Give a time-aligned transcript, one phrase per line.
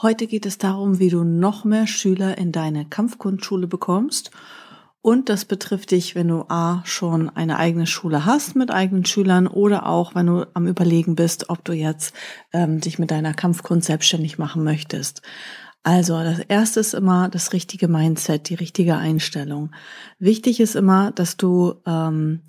[0.00, 4.30] Heute geht es darum, wie du noch mehr Schüler in deine Kampfkunstschule bekommst.
[5.00, 9.48] Und das betrifft dich, wenn du A schon eine eigene Schule hast mit eigenen Schülern
[9.48, 12.14] oder auch, wenn du am Überlegen bist, ob du jetzt
[12.52, 15.22] ähm, dich mit deiner Kampfkunst selbstständig machen möchtest.
[15.82, 19.72] Also das erste ist immer das richtige Mindset, die richtige Einstellung.
[20.20, 22.42] Wichtig ist immer, dass du ähm,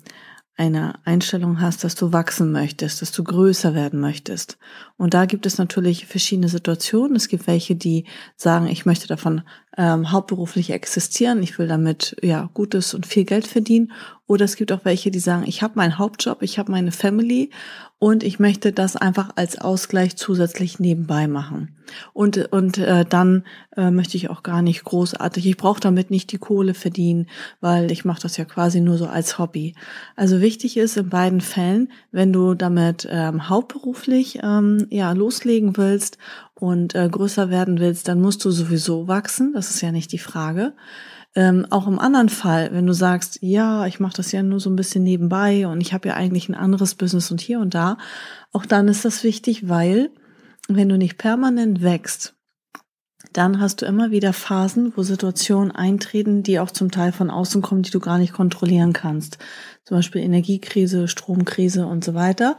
[0.60, 4.58] eine Einstellung hast, dass du wachsen möchtest, dass du größer werden möchtest.
[4.98, 7.16] Und da gibt es natürlich verschiedene Situationen.
[7.16, 8.04] Es gibt welche, die
[8.36, 9.40] sagen, ich möchte davon
[9.76, 13.92] ähm, hauptberuflich existieren, ich will damit ja gutes und viel Geld verdienen.
[14.26, 17.50] Oder es gibt auch welche, die sagen, ich habe meinen Hauptjob, ich habe meine Family
[17.98, 21.76] und ich möchte das einfach als Ausgleich zusätzlich nebenbei machen.
[22.12, 23.44] Und, und äh, dann
[23.76, 27.26] äh, möchte ich auch gar nicht großartig, ich brauche damit nicht die Kohle verdienen,
[27.60, 29.74] weil ich mache das ja quasi nur so als Hobby.
[30.14, 36.18] Also wichtig ist in beiden Fällen, wenn du damit ähm, hauptberuflich ähm, ja loslegen willst
[36.60, 40.18] und äh, größer werden willst, dann musst du sowieso wachsen, das ist ja nicht die
[40.18, 40.74] Frage.
[41.34, 44.68] Ähm, auch im anderen Fall, wenn du sagst, ja, ich mache das ja nur so
[44.68, 47.98] ein bisschen nebenbei und ich habe ja eigentlich ein anderes Business und hier und da,
[48.52, 50.10] auch dann ist das wichtig, weil
[50.68, 52.34] wenn du nicht permanent wächst,
[53.32, 57.62] dann hast du immer wieder Phasen, wo Situationen eintreten, die auch zum Teil von außen
[57.62, 59.38] kommen, die du gar nicht kontrollieren kannst.
[59.84, 62.56] Zum Beispiel Energiekrise, Stromkrise und so weiter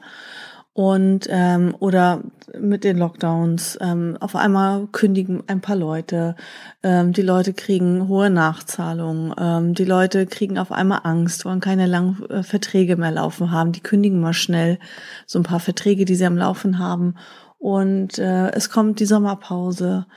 [0.74, 2.22] und ähm, oder
[2.58, 6.36] mit den Lockdowns ähm, auf einmal kündigen ein paar Leute,
[6.82, 11.88] ähm, die Leute kriegen hohe Nachzahlungen, ähm, die Leute kriegen auf einmal Angst, wollen keine
[11.88, 14.80] langen äh, Verträge mehr laufen haben, die kündigen mal schnell
[15.26, 17.16] so ein paar Verträge, die sie am Laufen haben.
[17.58, 20.08] Und äh, es kommt die Sommerpause,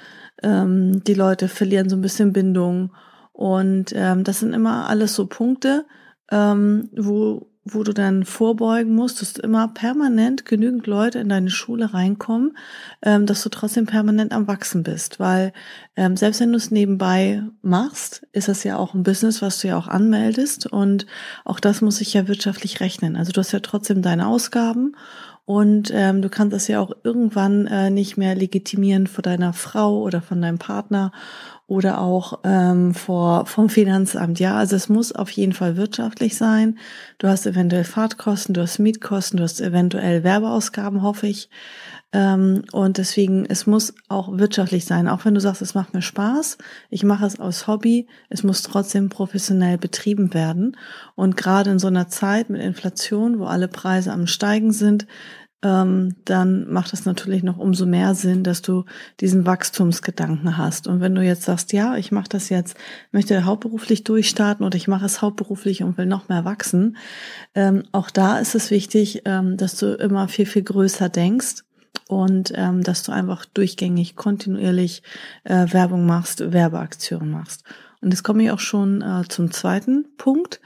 [0.42, 2.92] ähm, die Leute verlieren so ein bisschen Bindung.
[3.32, 5.84] Und ähm, das sind immer alles so Punkte,
[6.30, 11.94] ähm, wo wo du dann vorbeugen musst, dass immer permanent genügend Leute in deine Schule
[11.94, 12.56] reinkommen,
[13.02, 15.18] ähm, dass du trotzdem permanent am Wachsen bist.
[15.18, 15.52] Weil
[15.96, 19.68] ähm, selbst wenn du es nebenbei machst, ist das ja auch ein Business, was du
[19.68, 20.66] ja auch anmeldest.
[20.66, 21.06] Und
[21.44, 23.16] auch das muss sich ja wirtschaftlich rechnen.
[23.16, 24.94] Also du hast ja trotzdem deine Ausgaben
[25.46, 30.00] und ähm, du kannst das ja auch irgendwann äh, nicht mehr legitimieren vor deiner Frau
[30.00, 31.12] oder von deinem Partner
[31.66, 34.38] oder auch ähm, vor, vom Finanzamt.
[34.40, 36.78] Ja, also es muss auf jeden Fall wirtschaftlich sein.
[37.18, 41.50] Du hast eventuell Fahrtkosten, du hast Mietkosten, du hast eventuell Werbeausgaben, hoffe ich.
[42.14, 45.08] Ähm, und deswegen, es muss auch wirtschaftlich sein.
[45.08, 46.58] Auch wenn du sagst, es macht mir Spaß,
[46.88, 50.76] ich mache es aus Hobby, es muss trotzdem professionell betrieben werden.
[51.16, 55.08] Und gerade in so einer Zeit mit Inflation, wo alle Preise am Steigen sind,
[55.64, 58.84] ähm, dann macht es natürlich noch umso mehr Sinn, dass du
[59.18, 60.86] diesen Wachstumsgedanken hast.
[60.86, 62.76] Und wenn du jetzt sagst, ja, ich mache das jetzt,
[63.10, 66.96] möchte hauptberuflich durchstarten oder ich mache es hauptberuflich und will noch mehr wachsen,
[67.56, 71.63] ähm, auch da ist es wichtig, dass du immer viel, viel größer denkst
[72.08, 75.02] und ähm, dass du einfach durchgängig, kontinuierlich
[75.44, 77.64] äh, Werbung machst, Werbeaktionen machst.
[78.00, 80.60] Und jetzt komme ich auch schon äh, zum zweiten Punkt.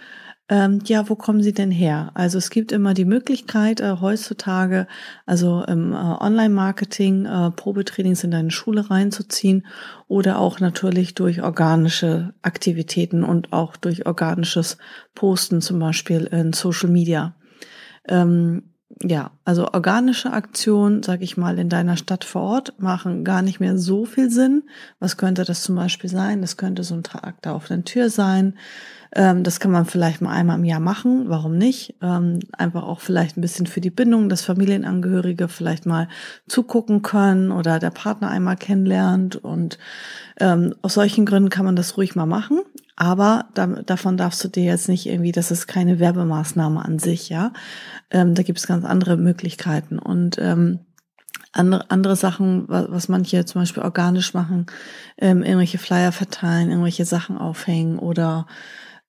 [0.51, 2.11] Ähm, ja, wo kommen sie denn her?
[2.15, 4.87] Also es gibt immer die Möglichkeit äh, heutzutage,
[5.27, 9.67] also im äh, Online-Marketing äh, Probetrainings in deine Schule reinzuziehen
[10.07, 14.79] oder auch natürlich durch organische Aktivitäten und auch durch organisches
[15.15, 17.37] Posten, zum Beispiel in Social Media.
[18.09, 18.71] Ähm,
[19.03, 23.61] ja, also organische Aktionen, sag ich mal, in deiner Stadt vor Ort machen gar nicht
[23.61, 24.65] mehr so viel Sinn.
[24.99, 26.41] Was könnte das zum Beispiel sein?
[26.41, 27.03] Das könnte so ein
[27.43, 28.55] da auf der Tür sein.
[29.15, 31.95] Ähm, das kann man vielleicht mal einmal im Jahr machen, warum nicht?
[32.03, 36.09] Ähm, einfach auch vielleicht ein bisschen für die Bindung, dass Familienangehörige vielleicht mal
[36.47, 39.37] zugucken können oder der Partner einmal kennenlernt.
[39.37, 39.79] Und
[40.41, 42.61] ähm, aus solchen Gründen kann man das ruhig mal machen.
[43.01, 47.29] Aber da, davon darfst du dir jetzt nicht irgendwie, das ist keine Werbemaßnahme an sich,
[47.29, 47.53] ja.
[48.11, 50.01] Ähm, da gibt es ganz andere Möglichkeiten.
[50.01, 50.81] Und ähm,
[51.53, 54.67] andere, andere Sachen, was, was manche zum Beispiel organisch machen,
[55.17, 58.49] ähm, irgendwelche Flyer verteilen, irgendwelche Sachen aufhängen oder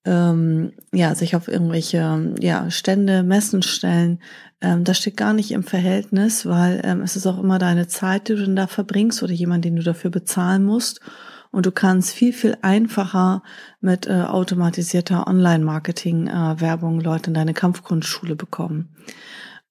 [0.04, 4.20] ähm, ja, sich auf irgendwelche ja, Stände, Messen stellen,
[4.60, 8.28] ähm, das steht gar nicht im Verhältnis, weil ähm, es ist auch immer deine Zeit,
[8.28, 11.00] die du dann da verbringst oder jemand, den du dafür bezahlen musst.
[11.50, 13.42] Und du kannst viel, viel einfacher
[13.80, 18.94] mit äh, automatisierter Online-Marketing-Werbung äh, Leute in deine Kampfkunstschule bekommen.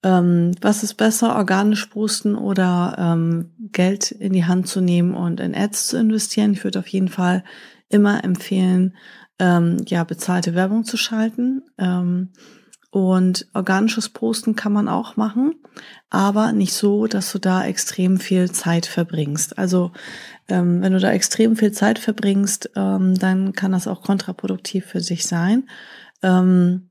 [0.02, 5.40] Ähm, was ist besser, organisch boosten oder ähm, Geld in die Hand zu nehmen und
[5.40, 6.52] in Ads zu investieren.
[6.52, 7.44] Ich würde auf jeden Fall
[7.88, 8.96] immer empfehlen,
[9.38, 11.62] ähm, ja, bezahlte Werbung zu schalten.
[11.78, 12.30] Ähm,
[12.92, 15.54] und organisches Posten kann man auch machen,
[16.08, 19.58] aber nicht so, dass du da extrem viel Zeit verbringst.
[19.58, 19.92] Also
[20.50, 25.00] ähm, wenn du da extrem viel Zeit verbringst, ähm, dann kann das auch kontraproduktiv für
[25.00, 25.68] sich sein,
[26.22, 26.90] ähm,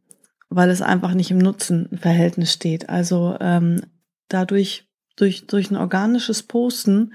[0.50, 2.90] weil es einfach nicht im Nutzenverhältnis steht.
[2.90, 3.82] Also ähm,
[4.28, 7.14] dadurch, durch, durch ein organisches Posten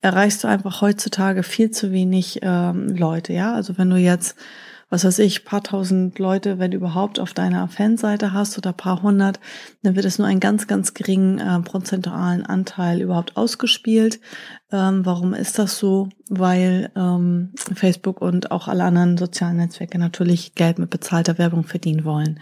[0.00, 3.32] erreichst du einfach heutzutage viel zu wenig ähm, Leute.
[3.32, 4.36] Ja, also wenn du jetzt
[4.92, 9.40] was weiß ich, paar tausend Leute, wenn überhaupt, auf deiner Fanseite hast oder paar hundert,
[9.82, 14.20] dann wird es nur einen ganz, ganz geringen äh, prozentualen Anteil überhaupt ausgespielt.
[14.72, 16.08] Ähm, warum ist das so?
[16.30, 22.06] Weil ähm, Facebook und auch alle anderen sozialen Netzwerke natürlich Geld mit bezahlter Werbung verdienen
[22.06, 22.40] wollen.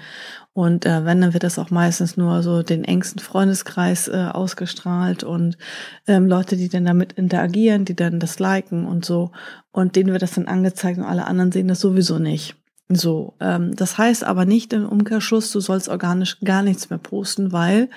[0.52, 5.24] Und äh, wenn, dann wird das auch meistens nur so den engsten Freundeskreis äh, ausgestrahlt
[5.24, 5.58] und
[6.06, 9.32] ähm, Leute, die dann damit interagieren, die dann das liken und so.
[9.72, 12.54] Und denen wird das dann angezeigt und alle anderen sehen das sowieso nicht.
[12.88, 17.52] So, ähm, das heißt aber nicht im Umkehrschluss, du sollst organisch gar nichts mehr posten,
[17.52, 17.88] weil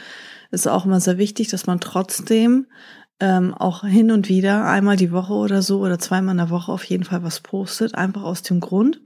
[0.51, 2.67] es ist auch immer sehr wichtig, dass man trotzdem
[3.23, 6.73] ähm, auch hin und wieder einmal die Woche oder so oder zweimal in der Woche
[6.73, 8.99] auf jeden Fall was postet, einfach aus dem Grund,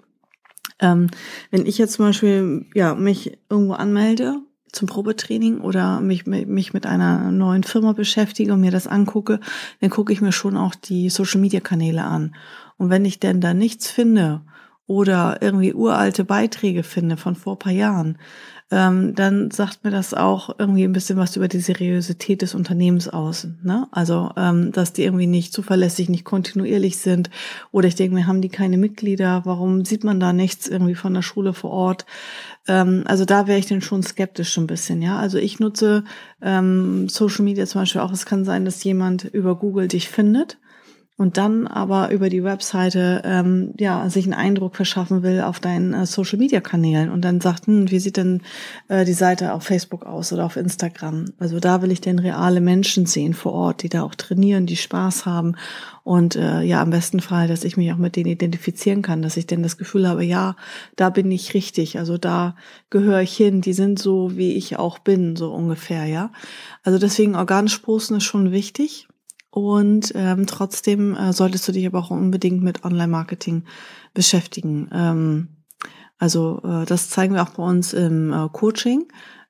[0.79, 1.11] ähm,
[1.51, 4.39] wenn ich jetzt zum Beispiel ja, mich irgendwo anmelde
[4.71, 9.39] zum Probetraining oder mich, mich mit einer neuen Firma beschäftige und mir das angucke,
[9.81, 12.35] dann gucke ich mir schon auch die Social-Media-Kanäle an.
[12.77, 14.41] Und wenn ich denn da nichts finde
[14.87, 18.17] oder irgendwie uralte Beiträge finde von vor paar Jahren,
[18.69, 23.07] ähm, dann sagt mir das auch irgendwie ein bisschen was über die Seriosität des Unternehmens
[23.07, 23.47] aus.
[23.63, 23.87] Ne?
[23.91, 27.29] Also, ähm, dass die irgendwie nicht zuverlässig, nicht kontinuierlich sind.
[27.71, 29.43] Oder ich denke mir, haben die keine Mitglieder?
[29.45, 32.05] Warum sieht man da nichts irgendwie von der Schule vor Ort?
[32.67, 35.17] Ähm, also da wäre ich dann schon skeptisch ein bisschen, ja.
[35.17, 36.03] Also ich nutze
[36.41, 38.11] ähm, Social Media zum Beispiel auch.
[38.11, 40.57] Es kann sein, dass jemand über Google dich findet
[41.17, 45.93] und dann aber über die Webseite ähm, ja sich einen Eindruck verschaffen will auf deinen
[45.93, 48.43] äh, Social Media Kanälen und dann sagt, hm, wie sieht denn
[48.87, 51.25] äh, die Seite auf Facebook aus oder auf Instagram?
[51.39, 54.77] Also da will ich denn reale Menschen sehen vor Ort, die da auch trainieren, die
[54.77, 55.55] Spaß haben
[56.03, 59.37] und äh, ja am besten Fall, dass ich mich auch mit denen identifizieren kann, dass
[59.37, 60.55] ich denn das Gefühl habe, ja,
[60.95, 62.55] da bin ich richtig, also da
[62.91, 66.31] gehöre ich hin, die sind so wie ich auch bin, so ungefähr, ja.
[66.83, 69.06] Also deswegen organisch posten ist schon wichtig
[69.57, 73.63] und ähm, trotzdem äh, solltest du dich aber auch unbedingt mit Online-Marketing
[74.13, 74.87] beschäftigen.
[74.93, 75.47] Ähm,
[76.19, 79.07] also äh, das zeigen wir auch bei uns im äh, Coaching,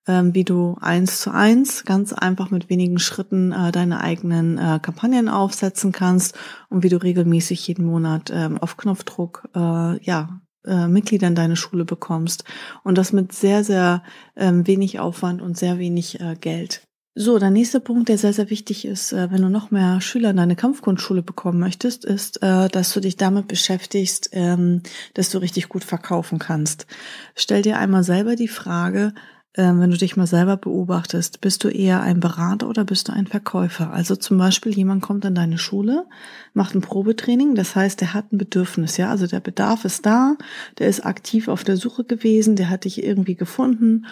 [0.07, 4.79] ähm, wie du eins zu eins ganz einfach mit wenigen Schritten äh, deine eigenen äh,
[4.81, 6.37] Kampagnen aufsetzen kannst
[6.69, 11.57] und wie du regelmäßig jeden Monat ähm, auf Knopfdruck äh, ja äh, Mitglieder in deine
[11.57, 12.45] Schule bekommst
[12.85, 14.03] und das mit sehr sehr
[14.37, 16.86] ähm, wenig Aufwand und sehr wenig äh, Geld.
[17.19, 20.29] So, der nächste Punkt, der sehr, sehr wichtig ist, äh, wenn du noch mehr Schüler
[20.29, 24.83] in deine Kampfkunstschule bekommen möchtest, ist, äh, dass du dich damit beschäftigst, ähm,
[25.15, 26.85] dass du richtig gut verkaufen kannst.
[27.33, 29.15] Stell dir einmal selber die Frage,
[29.55, 33.13] ähm, wenn du dich mal selber beobachtest, bist du eher ein Berater oder bist du
[33.13, 33.91] ein Verkäufer?
[33.91, 36.05] Also zum Beispiel jemand kommt in deine Schule,
[36.53, 40.35] macht ein Probetraining, das heißt, der hat ein Bedürfnis, ja, also der Bedarf ist da,
[40.77, 44.05] der ist aktiv auf der Suche gewesen, der hat dich irgendwie gefunden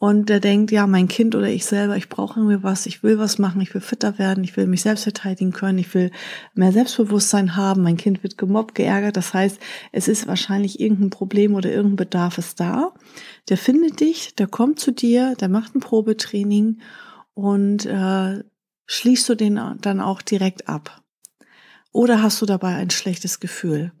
[0.00, 3.18] und der denkt, ja, mein Kind oder ich selber, ich brauche irgendwie was, ich will
[3.18, 6.10] was machen, ich will fitter werden, ich will mich selbst verteidigen können, ich will
[6.54, 9.18] mehr Selbstbewusstsein haben, mein Kind wird gemobbt, geärgert.
[9.18, 9.60] Das heißt,
[9.92, 12.94] es ist wahrscheinlich irgendein Problem oder irgendein Bedarf ist da.
[13.50, 16.80] Der findet dich, der kommt zu dir, der macht ein Probetraining
[17.34, 18.42] und äh,
[18.86, 21.02] schließt du den dann auch direkt ab.
[21.92, 23.92] Oder hast du dabei ein schlechtes Gefühl?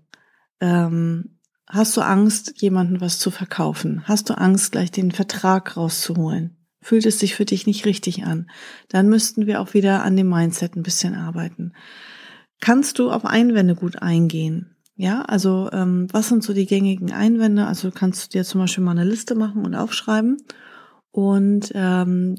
[0.62, 1.39] Ähm,
[1.72, 4.02] Hast du Angst, jemanden was zu verkaufen?
[4.06, 6.56] Hast du Angst, gleich den Vertrag rauszuholen?
[6.82, 8.50] Fühlt es sich für dich nicht richtig an?
[8.88, 11.74] Dann müssten wir auch wieder an dem Mindset ein bisschen arbeiten.
[12.60, 14.74] Kannst du auf Einwände gut eingehen?
[14.96, 17.66] Ja, also ähm, was sind so die gängigen Einwände?
[17.66, 20.38] Also kannst du dir zum Beispiel mal eine Liste machen und aufschreiben
[21.12, 22.36] und ähm,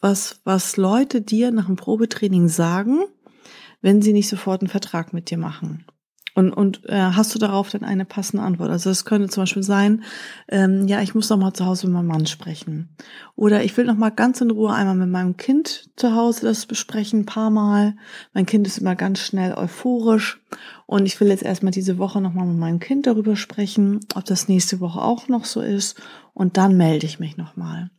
[0.00, 3.00] was was Leute dir nach dem Probetraining sagen,
[3.80, 5.86] wenn sie nicht sofort einen Vertrag mit dir machen.
[6.38, 8.70] Und, und äh, hast du darauf dann eine passende Antwort?
[8.70, 10.04] Also es könnte zum Beispiel sein,
[10.46, 12.90] ähm, ja, ich muss noch mal zu Hause mit meinem Mann sprechen.
[13.34, 16.66] Oder ich will noch mal ganz in Ruhe einmal mit meinem Kind zu Hause das
[16.66, 17.96] besprechen, ein paar Mal.
[18.34, 20.40] Mein Kind ist immer ganz schnell euphorisch.
[20.86, 24.24] Und ich will jetzt erstmal diese Woche noch mal mit meinem Kind darüber sprechen, ob
[24.24, 26.00] das nächste Woche auch noch so ist.
[26.38, 27.90] Und dann melde ich mich noch mal.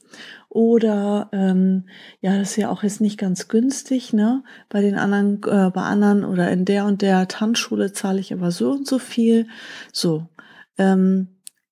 [0.48, 1.84] Oder ähm,
[2.22, 4.43] ja, das ist ja auch jetzt nicht ganz günstig, ne?
[4.69, 8.51] Bei den anderen, äh, bei anderen oder in der und der Tanzschule zahle ich aber
[8.51, 9.48] so und so viel.
[9.91, 10.29] So.
[10.77, 11.27] Ähm,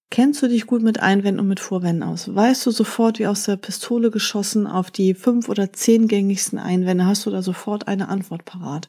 [0.10, 2.34] Kennst du dich gut mit Einwänden und mit Vorwänden aus?
[2.34, 7.06] Weißt du sofort wie aus der Pistole geschossen auf die fünf oder zehn gängigsten Einwände?
[7.06, 8.88] Hast du da sofort eine Antwort parat?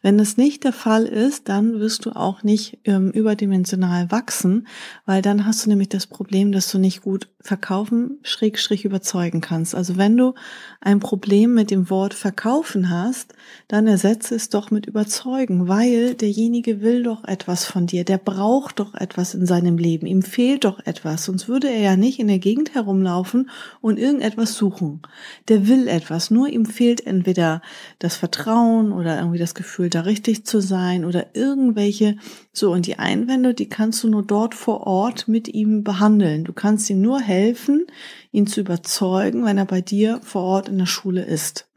[0.00, 4.68] Wenn das nicht der Fall ist, dann wirst du auch nicht ähm, überdimensional wachsen,
[5.06, 9.40] weil dann hast du nämlich das Problem, dass du nicht gut verkaufen, schräg, schräg überzeugen
[9.40, 9.74] kannst.
[9.74, 10.34] Also wenn du
[10.80, 13.34] ein Problem mit dem Wort verkaufen hast,
[13.66, 18.78] dann ersetze es doch mit überzeugen, weil derjenige will doch etwas von dir, der braucht
[18.78, 22.18] doch etwas in seinem Leben, ihm fehlt fehlt doch etwas, sonst würde er ja nicht
[22.18, 23.50] in der Gegend herumlaufen
[23.80, 25.00] und irgendetwas suchen.
[25.48, 27.62] Der will etwas, nur ihm fehlt entweder
[27.98, 32.16] das Vertrauen oder irgendwie das Gefühl, da richtig zu sein oder irgendwelche,
[32.52, 36.44] so und die Einwände, die kannst du nur dort vor Ort mit ihm behandeln.
[36.44, 37.86] Du kannst ihm nur helfen,
[38.30, 41.68] ihn zu überzeugen, wenn er bei dir vor Ort in der Schule ist.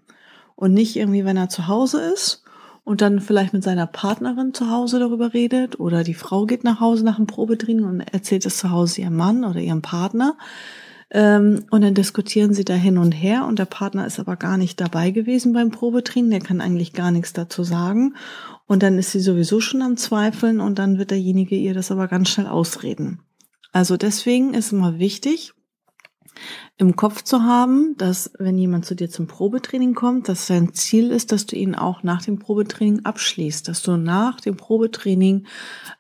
[0.56, 2.43] Und nicht irgendwie, wenn er zu Hause ist
[2.84, 6.80] und dann vielleicht mit seiner Partnerin zu Hause darüber redet oder die Frau geht nach
[6.80, 10.38] Hause nach dem Probetraining und erzählt es zu Hause ihrem Mann oder ihrem Partner
[11.10, 14.58] ähm, und dann diskutieren sie da hin und her und der Partner ist aber gar
[14.58, 18.16] nicht dabei gewesen beim Probetraining, der kann eigentlich gar nichts dazu sagen
[18.68, 22.08] und dann ist sie sowieso schon am Zweifeln und dann wird derjenige ihr das aber
[22.08, 23.22] ganz schnell ausreden.
[23.72, 25.54] Also deswegen ist immer wichtig,
[26.78, 31.12] im Kopf zu haben, dass wenn jemand zu dir zum Probetraining kommt, dass sein Ziel
[31.12, 35.46] ist, dass du ihn auch nach dem Probetraining abschließt, dass du nach dem Probetraining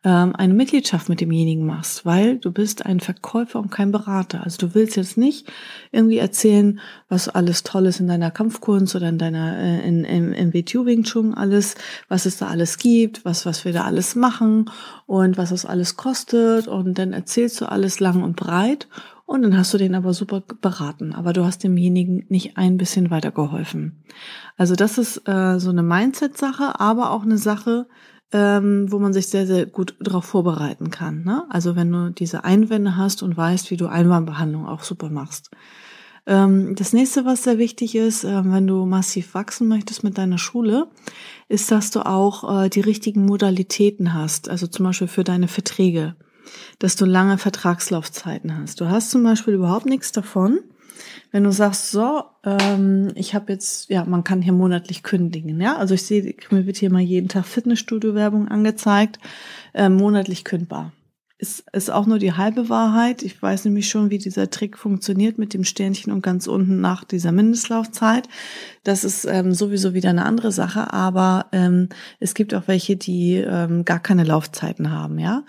[0.03, 4.43] ähm, eine Mitgliedschaft mit demjenigen machst, weil du bist ein Verkäufer und kein Berater.
[4.43, 5.47] Also du willst jetzt nicht
[5.91, 10.53] irgendwie erzählen, was alles Tolles in deiner Kampfkunst oder in deiner äh, in, in, in
[10.55, 11.75] WTU Wing Chun alles,
[12.09, 14.71] was es da alles gibt, was was wir da alles machen
[15.05, 18.87] und was das alles kostet und dann erzählst du alles lang und breit
[19.25, 23.09] und dann hast du den aber super beraten, aber du hast demjenigen nicht ein bisschen
[23.09, 24.03] weitergeholfen.
[24.57, 27.87] Also das ist äh, so eine Mindset-Sache, aber auch eine Sache,
[28.33, 31.23] ähm, wo man sich sehr, sehr gut darauf vorbereiten kann.
[31.23, 31.43] Ne?
[31.49, 35.51] Also wenn du diese Einwände hast und weißt, wie du Einwandbehandlung auch super machst.
[36.25, 40.37] Ähm, das nächste, was sehr wichtig ist, äh, wenn du massiv wachsen möchtest mit deiner
[40.37, 40.87] Schule,
[41.47, 44.49] ist, dass du auch äh, die richtigen Modalitäten hast.
[44.49, 46.15] Also zum Beispiel für deine Verträge
[46.79, 48.81] dass du lange Vertragslaufzeiten hast.
[48.81, 50.59] Du hast zum Beispiel überhaupt nichts davon,
[51.31, 55.77] wenn du sagst, so, ähm, ich habe jetzt, ja, man kann hier monatlich kündigen, ja.
[55.77, 59.17] Also ich sehe, mir wird hier mal jeden Tag Fitnessstudio-Werbung angezeigt,
[59.73, 60.91] äh, monatlich kündbar.
[61.39, 63.23] Ist, ist auch nur die halbe Wahrheit.
[63.23, 67.03] Ich weiß nämlich schon, wie dieser Trick funktioniert mit dem Sternchen und ganz unten nach
[67.03, 68.29] dieser Mindestlaufzeit.
[68.83, 73.37] Das ist ähm, sowieso wieder eine andere Sache, aber ähm, es gibt auch welche, die
[73.37, 75.43] ähm, gar keine Laufzeiten haben, ja.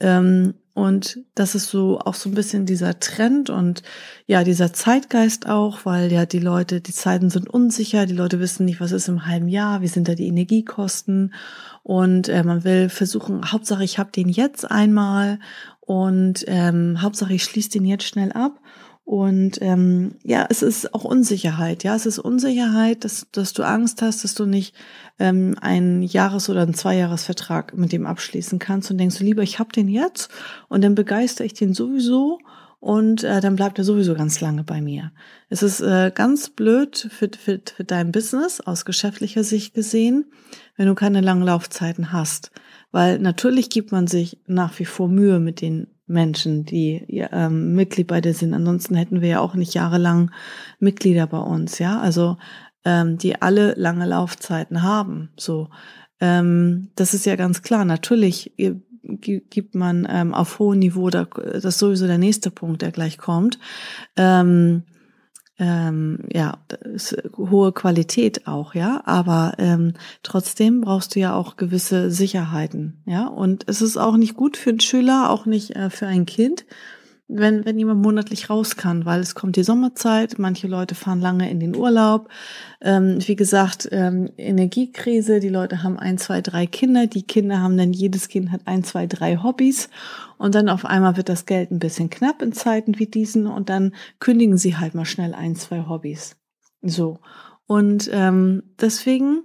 [0.00, 3.82] Ähm, und das ist so auch so ein bisschen dieser Trend und
[4.26, 8.64] ja, dieser Zeitgeist auch, weil ja die Leute, die Zeiten sind unsicher, die Leute wissen
[8.64, 11.34] nicht, was ist im halben Jahr, wie sind da die Energiekosten.
[11.82, 15.38] Und äh, man will versuchen, Hauptsache ich habe den jetzt einmal
[15.80, 18.60] und ähm, Hauptsache ich schließe den jetzt schnell ab
[19.10, 21.82] und ähm, ja, es ist auch Unsicherheit.
[21.82, 24.72] Ja, es ist Unsicherheit, dass, dass du Angst hast, dass du nicht
[25.18, 29.58] ähm, einen Jahres- oder einen Zweijahresvertrag mit dem abschließen kannst und denkst du lieber, ich
[29.58, 30.30] hab den jetzt
[30.68, 32.38] und dann begeister ich den sowieso
[32.78, 35.10] und äh, dann bleibt er sowieso ganz lange bei mir.
[35.48, 40.26] Es ist äh, ganz blöd für, für, für dein Business aus geschäftlicher Sicht gesehen,
[40.76, 42.52] wenn du keine langen Laufzeiten hast.
[42.92, 48.08] Weil natürlich gibt man sich nach wie vor Mühe mit den Menschen, die ähm, Mitglied
[48.08, 48.52] bei dir sind.
[48.54, 50.30] Ansonsten hätten wir ja auch nicht jahrelang
[50.78, 52.00] Mitglieder bei uns, ja.
[52.00, 52.36] Also
[52.84, 55.30] ähm, die alle lange Laufzeiten haben.
[55.36, 55.68] So,
[56.20, 57.84] ähm, das ist ja ganz klar.
[57.84, 58.52] Natürlich
[59.02, 63.18] gibt man ähm, auf hohem Niveau, da, das ist sowieso der nächste Punkt, der gleich
[63.18, 63.58] kommt.
[64.16, 64.82] Ähm,
[65.60, 66.58] ähm, ja,
[67.36, 73.64] hohe Qualität auch, ja, aber ähm, trotzdem brauchst du ja auch gewisse Sicherheiten, ja, und
[73.68, 76.64] es ist auch nicht gut für einen Schüler, auch nicht äh, für ein Kind,
[77.32, 81.50] wenn, wenn jemand monatlich raus kann, weil es kommt die Sommerzeit, manche Leute fahren lange
[81.50, 82.28] in den Urlaub.
[82.80, 87.76] Ähm, wie gesagt, ähm, Energiekrise, die Leute haben ein, zwei, drei Kinder, die Kinder haben
[87.76, 89.88] dann, jedes Kind hat ein, zwei, drei Hobbys
[90.38, 93.68] und dann auf einmal wird das Geld ein bisschen knapp in Zeiten wie diesen und
[93.68, 96.36] dann kündigen sie halt mal schnell ein, zwei Hobbys.
[96.82, 97.20] So.
[97.66, 99.42] Und ähm, deswegen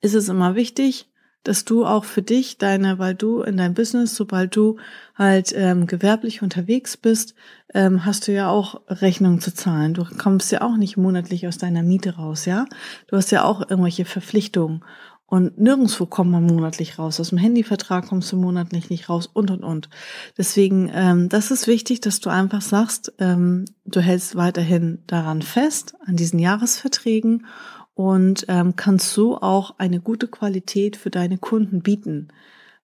[0.00, 1.11] ist es immer wichtig,
[1.42, 4.78] dass du auch für dich deine, weil du in deinem Business, sobald du
[5.14, 7.34] halt ähm, gewerblich unterwegs bist,
[7.74, 9.94] ähm, hast du ja auch Rechnungen zu zahlen.
[9.94, 12.66] Du kommst ja auch nicht monatlich aus deiner Miete raus, ja.
[13.08, 14.84] Du hast ja auch irgendwelche Verpflichtungen.
[15.32, 17.18] Und nirgendwo kommt man monatlich raus.
[17.18, 19.88] Aus dem Handyvertrag kommst du monatlich nicht raus und und und.
[20.36, 25.94] Deswegen, ähm, das ist wichtig, dass du einfach sagst, ähm, du hältst weiterhin daran fest,
[26.04, 27.46] an diesen Jahresverträgen
[27.94, 32.28] und ähm, kannst so auch eine gute Qualität für deine Kunden bieten.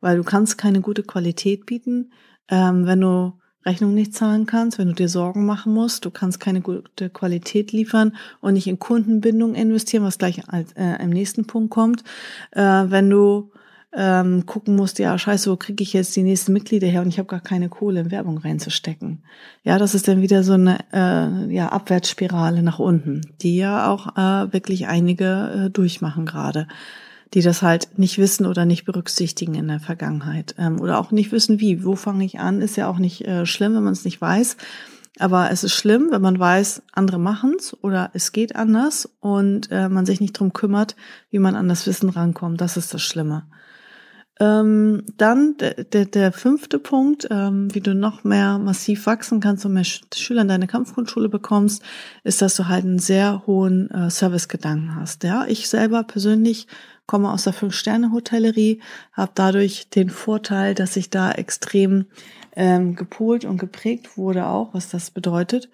[0.00, 2.12] Weil du kannst keine gute Qualität bieten,
[2.48, 3.32] ähm, wenn du
[3.66, 7.72] Rechnung nicht zahlen kannst, wenn du dir Sorgen machen musst, du kannst keine gute Qualität
[7.72, 12.04] liefern und nicht in Kundenbindung investieren, was gleich als, äh, im nächsten Punkt kommt.
[12.52, 13.50] Äh, wenn du
[13.94, 17.18] ähm, gucken musst, ja, scheiße, wo kriege ich jetzt die nächsten Mitglieder her und ich
[17.18, 19.22] habe gar keine Kohle in Werbung reinzustecken.
[19.64, 24.16] Ja, das ist dann wieder so eine äh, ja, Abwärtsspirale nach unten, die ja auch
[24.16, 26.66] äh, wirklich einige äh, durchmachen gerade
[27.34, 31.32] die das halt nicht wissen oder nicht berücksichtigen in der Vergangenheit ähm, oder auch nicht
[31.32, 31.84] wissen, wie.
[31.84, 32.62] Wo fange ich an?
[32.62, 34.56] Ist ja auch nicht äh, schlimm, wenn man es nicht weiß.
[35.18, 39.88] Aber es ist schlimm, wenn man weiß, andere machen's oder es geht anders und äh,
[39.88, 40.96] man sich nicht drum kümmert,
[41.30, 42.60] wie man an das Wissen rankommt.
[42.60, 43.44] Das ist das Schlimme.
[44.40, 49.66] Ähm, dann der, der, der fünfte Punkt, ähm, wie du noch mehr massiv wachsen kannst
[49.66, 51.82] und mehr Schüler in deine Kampfgrundschule bekommst,
[52.22, 55.24] ist, dass du halt einen sehr hohen äh, Servicegedanken hast.
[55.24, 56.68] Ja, ich selber persönlich
[57.06, 58.80] komme aus der Fünf-Sterne-Hotellerie,
[59.12, 62.04] habe dadurch den Vorteil, dass ich da extrem
[62.54, 65.68] ähm, gepolt und geprägt wurde auch, was das bedeutet.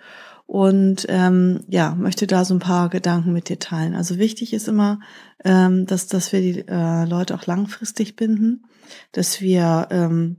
[0.46, 3.94] Und ähm, ja, möchte da so ein paar Gedanken mit dir teilen.
[3.94, 5.00] Also wichtig ist immer,
[5.44, 8.64] ähm, dass, dass wir die äh, Leute auch langfristig binden,
[9.12, 10.36] dass wir ähm,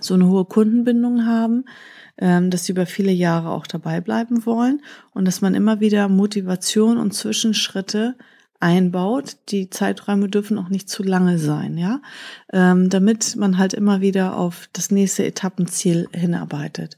[0.00, 1.64] so eine hohe Kundenbindung haben,
[2.16, 4.82] ähm, dass sie über viele Jahre auch dabei bleiben wollen
[5.12, 8.16] und dass man immer wieder Motivation und Zwischenschritte
[8.60, 9.36] einbaut.
[9.50, 12.00] Die Zeiträume dürfen auch nicht zu lange sein, ja,
[12.52, 16.96] ähm, damit man halt immer wieder auf das nächste Etappenziel hinarbeitet.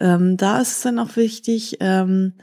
[0.00, 2.34] Ähm, da ist es dann auch wichtig, ähm,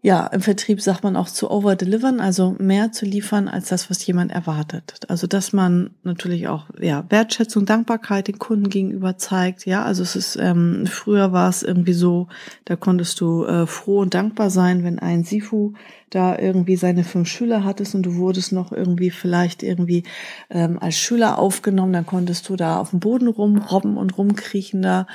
[0.00, 4.06] ja, im Vertrieb sagt man auch zu overdelivern, also mehr zu liefern als das, was
[4.06, 5.00] jemand erwartet.
[5.08, 9.66] Also, dass man natürlich auch, ja, Wertschätzung, Dankbarkeit den Kunden gegenüber zeigt.
[9.66, 12.28] Ja, also es ist, ähm, früher war es irgendwie so,
[12.64, 15.72] da konntest du äh, froh und dankbar sein, wenn ein Sifu
[16.10, 20.04] da irgendwie seine fünf Schüler hattest und du wurdest noch irgendwie vielleicht irgendwie
[20.50, 25.06] ähm, als Schüler aufgenommen, dann konntest du da auf dem Boden rumrobben und rumkriechen da.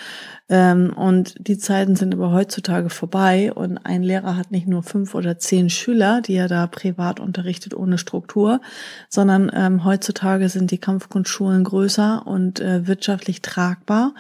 [0.50, 5.16] Ähm, und die Zeiten sind aber heutzutage vorbei und ein Lehrer hat nicht nur fünf
[5.16, 8.62] oder zehn Schüler, die er da privat unterrichtet ohne Struktur,
[9.10, 14.14] sondern ähm, heutzutage sind die Kampfkunstschulen größer und äh, wirtschaftlich tragbar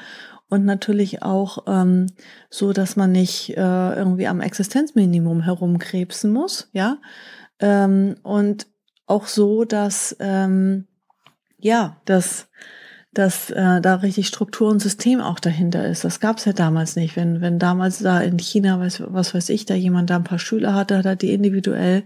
[0.54, 2.06] und natürlich auch ähm,
[2.52, 7.00] so, dass man nicht äh, irgendwie am Existenzminimum herumkrebsen muss, ja,
[7.60, 8.68] ähm, und
[9.08, 10.86] auch so, dass ähm,
[11.58, 12.50] ja, dass
[13.14, 16.04] dass äh, da richtig Struktur und System auch dahinter ist.
[16.04, 17.16] Das gab es ja damals nicht.
[17.16, 20.40] Wenn, wenn damals da in China, was, was weiß ich, da jemand da ein paar
[20.40, 22.04] Schüler hatte, hat er die individuell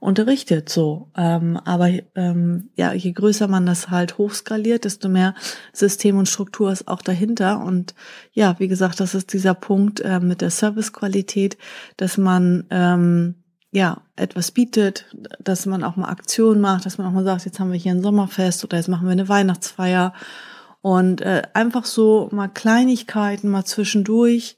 [0.00, 0.68] unterrichtet.
[0.68, 5.34] So, ähm, aber ähm, ja, je größer man das halt hochskaliert, desto mehr
[5.72, 7.64] System und Struktur ist auch dahinter.
[7.64, 7.94] Und
[8.32, 11.56] ja, wie gesagt, das ist dieser Punkt äh, mit der Servicequalität,
[11.96, 13.36] dass man ähm,
[13.72, 15.06] ja, etwas bietet,
[15.38, 17.92] dass man auch mal Aktionen macht, dass man auch mal sagt, jetzt haben wir hier
[17.92, 20.12] ein Sommerfest oder jetzt machen wir eine Weihnachtsfeier
[20.82, 24.56] und äh, einfach so mal Kleinigkeiten mal zwischendurch.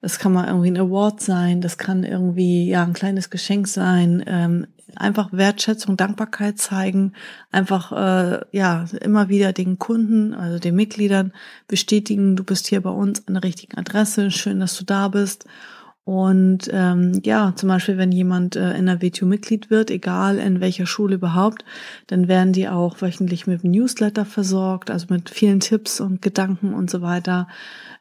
[0.00, 4.24] Das kann mal irgendwie ein Award sein, das kann irgendwie ja ein kleines Geschenk sein.
[4.26, 7.12] Ähm, einfach Wertschätzung, Dankbarkeit zeigen,
[7.50, 11.32] einfach äh, ja immer wieder den Kunden, also den Mitgliedern
[11.68, 15.46] bestätigen, du bist hier bei uns an der richtigen Adresse, schön, dass du da bist.
[16.04, 20.60] Und ähm, ja, zum Beispiel, wenn jemand äh, in der WTU Mitglied wird, egal in
[20.60, 21.64] welcher Schule überhaupt,
[22.08, 26.74] dann werden die auch wöchentlich mit einem Newsletter versorgt, also mit vielen Tipps und Gedanken
[26.74, 27.46] und so weiter.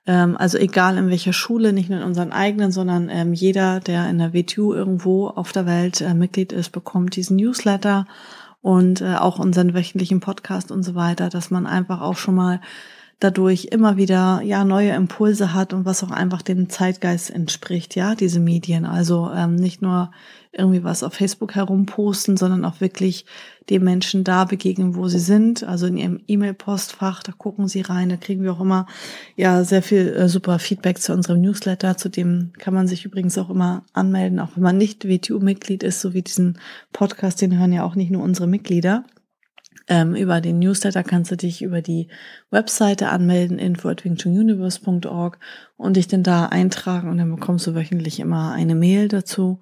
[0.08, 4.10] Ähm, also egal in welcher Schule, nicht nur in unseren eigenen, sondern ähm, jeder, der
[4.10, 8.08] in der WTU irgendwo auf der Welt äh, Mitglied ist, bekommt diesen Newsletter
[8.62, 12.62] und äh, auch unseren wöchentlichen Podcast und so weiter, dass man einfach auch schon mal
[13.22, 18.16] dadurch immer wieder ja neue Impulse hat und was auch einfach dem Zeitgeist entspricht, ja,
[18.16, 18.84] diese Medien.
[18.84, 20.12] Also ähm, nicht nur
[20.52, 23.26] irgendwie was auf Facebook herumposten, sondern auch wirklich
[23.70, 25.64] den Menschen da begegnen, wo sie sind.
[25.64, 28.88] Also in ihrem E-Mail-Postfach, da gucken sie rein, da kriegen wir auch immer
[29.36, 31.98] ja sehr viel äh, super Feedback zu unserem Newsletter.
[31.98, 36.02] Zu dem kann man sich übrigens auch immer anmelden, auch wenn man nicht WTU-Mitglied ist,
[36.02, 36.58] so wie diesen
[36.92, 39.06] Podcast, den hören ja auch nicht nur unsere Mitglieder.
[39.92, 42.08] Ähm, über den Newsletter kannst du dich über die
[42.50, 45.38] Webseite anmelden, info at wingchunguniverse.org
[45.76, 49.60] und dich dann da eintragen und dann bekommst du wöchentlich immer eine Mail dazu.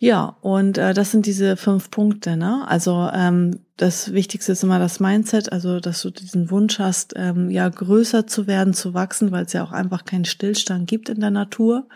[0.00, 2.36] Ja, und äh, das sind diese fünf Punkte.
[2.36, 2.66] Ne?
[2.66, 7.48] Also ähm, das Wichtigste ist immer das Mindset, also dass du diesen Wunsch hast, ähm,
[7.48, 11.20] ja größer zu werden, zu wachsen, weil es ja auch einfach keinen Stillstand gibt in
[11.20, 11.86] der Natur.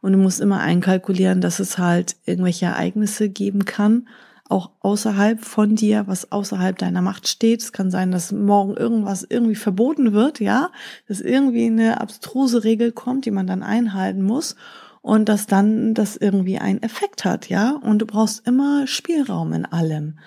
[0.00, 4.08] Und du musst immer einkalkulieren, dass es halt irgendwelche Ereignisse geben kann,
[4.48, 7.62] auch außerhalb von dir, was außerhalb deiner Macht steht.
[7.62, 10.70] Es kann sein, dass morgen irgendwas irgendwie verboten wird, ja,
[11.08, 14.56] dass irgendwie eine abstruse Regel kommt, die man dann einhalten muss
[15.00, 17.78] und dass dann das irgendwie einen Effekt hat, ja.
[17.82, 20.18] Und du brauchst immer Spielraum in allem.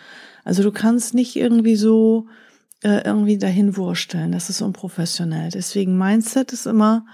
[0.43, 2.27] Also du kannst nicht irgendwie so
[2.83, 4.31] äh, irgendwie dahin wursteln.
[4.31, 5.49] Das ist unprofessionell.
[5.51, 7.05] Deswegen Mindset ist immer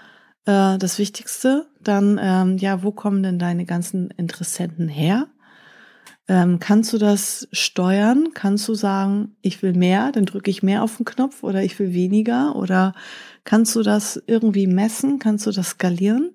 [0.45, 1.67] äh, das Wichtigste.
[1.81, 5.27] Dann, ähm, ja, wo kommen denn deine ganzen Interessenten her?
[6.27, 8.29] Ähm, kannst du das steuern?
[8.33, 11.77] Kannst du sagen, ich will mehr, dann drücke ich mehr auf den Knopf oder ich
[11.79, 12.55] will weniger?
[12.55, 12.93] Oder
[13.43, 15.19] kannst du das irgendwie messen?
[15.19, 16.31] Kannst du das skalieren?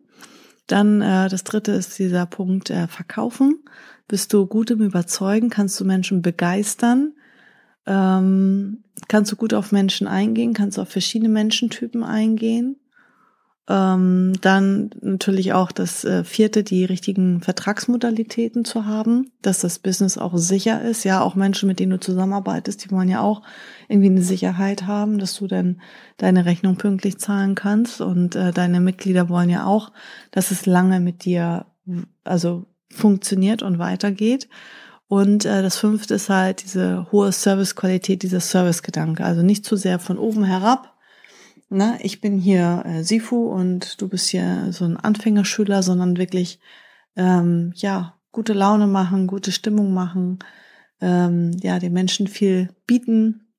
[0.66, 3.61] Dann äh, das dritte ist dieser Punkt äh, Verkaufen.
[4.07, 5.48] Bist du gut im Überzeugen?
[5.48, 7.14] Kannst du Menschen begeistern?
[7.87, 10.53] Ähm, kannst du gut auf Menschen eingehen?
[10.53, 12.77] Kannst du auf verschiedene Menschentypen eingehen?
[13.70, 20.16] Ähm, dann natürlich auch das äh, vierte, die richtigen Vertragsmodalitäten zu haben, dass das Business
[20.16, 21.04] auch sicher ist.
[21.04, 23.42] Ja, auch Menschen, mit denen du zusammenarbeitest, die wollen ja auch
[23.88, 25.83] irgendwie eine Sicherheit haben, dass du dann
[26.16, 28.00] deine Rechnung pünktlich zahlen kannst.
[28.00, 29.92] Und äh, deine Mitglieder wollen ja auch,
[30.31, 31.66] dass es lange mit dir,
[32.24, 34.48] also funktioniert und weitergeht.
[35.09, 39.24] Und äh, das fünfte ist halt diese hohe Servicequalität, dieser Servicegedanke.
[39.24, 40.94] Also nicht zu sehr von oben herab,
[41.68, 46.61] ne, ich bin hier äh, Sifu und du bist hier so ein Anfängerschüler, sondern wirklich,
[47.16, 50.38] ähm, ja, gute Laune machen, gute Stimmung machen,
[51.00, 53.52] ähm, ja, den Menschen viel bieten,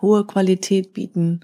[0.00, 1.40] hohe Qualität bieten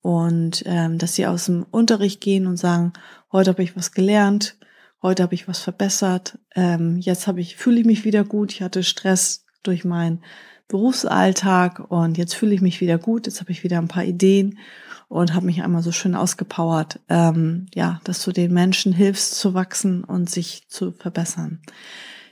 [0.00, 2.92] und ähm, dass sie aus dem Unterricht gehen und sagen,
[3.32, 4.56] heute habe ich was gelernt,
[5.02, 8.62] heute habe ich was verbessert, ähm, jetzt habe ich, fühle ich mich wieder gut, ich
[8.62, 10.22] hatte Stress durch meinen
[10.68, 14.58] Berufsalltag und jetzt fühle ich mich wieder gut, jetzt habe ich wieder ein paar Ideen
[15.08, 19.54] und habe mich einmal so schön ausgepowert, ähm, ja, dass du den Menschen hilfst zu
[19.54, 21.60] wachsen und sich zu verbessern.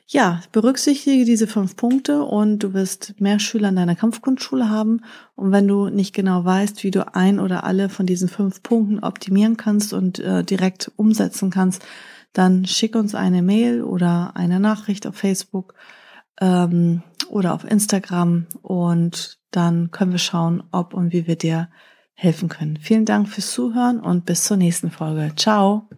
[0.06, 5.00] Ja, berücksichtige diese fünf Punkte und du wirst mehr Schüler in deiner Kampfkunstschule haben.
[5.34, 8.98] Und wenn du nicht genau weißt, wie du ein oder alle von diesen fünf Punkten
[8.98, 11.82] optimieren kannst und äh, direkt umsetzen kannst,
[12.34, 15.74] dann schick uns eine Mail oder eine Nachricht auf Facebook
[16.38, 21.68] ähm, oder auf Instagram und dann können wir schauen, ob und wie wir dir
[22.14, 22.78] helfen können.
[22.78, 25.32] Vielen Dank fürs Zuhören und bis zur nächsten Folge.
[25.36, 25.88] Ciao.